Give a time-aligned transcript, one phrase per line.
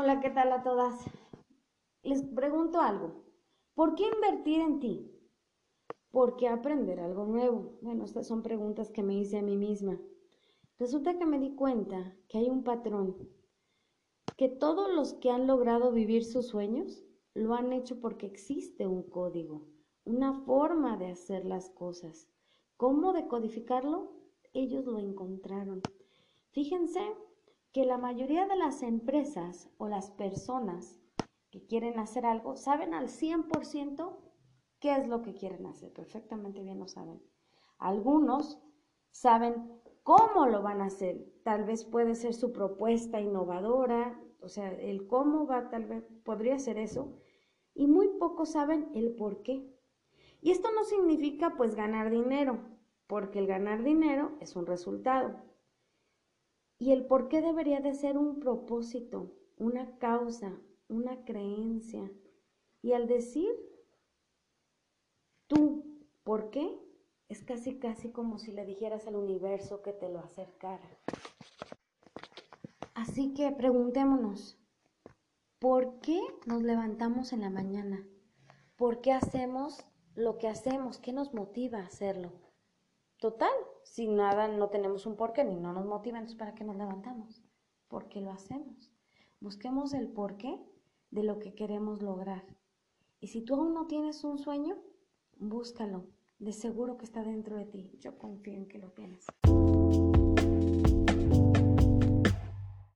[0.00, 0.94] Hola, ¿qué tal a todas?
[2.04, 3.24] Les pregunto algo.
[3.74, 5.10] ¿Por qué invertir en ti?
[6.12, 7.80] ¿Por qué aprender algo nuevo?
[7.82, 10.00] Bueno, estas son preguntas que me hice a mí misma.
[10.78, 13.16] Resulta que me di cuenta que hay un patrón,
[14.36, 17.04] que todos los que han logrado vivir sus sueños
[17.34, 19.66] lo han hecho porque existe un código,
[20.04, 22.28] una forma de hacer las cosas.
[22.76, 24.12] ¿Cómo decodificarlo?
[24.52, 25.82] Ellos lo encontraron.
[26.52, 27.00] Fíjense
[27.72, 30.98] que la mayoría de las empresas o las personas
[31.50, 34.16] que quieren hacer algo saben al 100%
[34.80, 35.92] qué es lo que quieren hacer.
[35.92, 37.22] Perfectamente bien lo saben.
[37.78, 38.60] Algunos
[39.10, 41.32] saben cómo lo van a hacer.
[41.44, 46.58] Tal vez puede ser su propuesta innovadora, o sea, el cómo va, tal vez podría
[46.58, 47.18] ser eso.
[47.74, 49.74] Y muy pocos saben el por qué.
[50.40, 52.60] Y esto no significa pues ganar dinero,
[53.06, 55.42] porque el ganar dinero es un resultado.
[56.78, 62.10] Y el por qué debería de ser un propósito, una causa, una creencia.
[62.82, 63.50] Y al decir
[65.48, 65.84] tú,
[66.22, 66.78] ¿por qué?
[67.28, 70.88] Es casi, casi como si le dijeras al universo que te lo acercara.
[72.94, 74.58] Así que preguntémonos,
[75.58, 78.06] ¿por qué nos levantamos en la mañana?
[78.76, 79.84] ¿Por qué hacemos
[80.14, 80.98] lo que hacemos?
[80.98, 82.32] ¿Qué nos motiva a hacerlo?
[83.18, 83.50] Total,
[83.82, 87.42] si nada no tenemos un porqué ni no nos motiva, entonces ¿para qué nos levantamos?
[87.88, 88.92] ¿Por qué lo hacemos?
[89.40, 90.56] Busquemos el porqué
[91.10, 92.44] de lo que queremos lograr.
[93.18, 94.76] Y si tú aún no tienes un sueño,
[95.36, 96.06] búscalo.
[96.38, 97.90] De seguro que está dentro de ti.
[97.98, 99.26] Yo confío en que lo tienes.